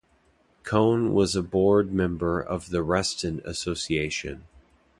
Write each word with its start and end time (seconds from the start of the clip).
Cohn 0.63 1.13
was 1.13 1.35
a 1.35 1.43
board 1.43 1.93
member 1.93 2.41
of 2.41 2.69
the 2.71 2.81
Reston 2.81 3.39
Association. 3.45 4.45